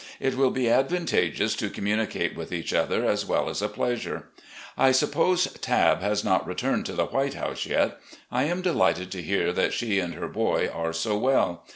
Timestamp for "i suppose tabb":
4.75-6.01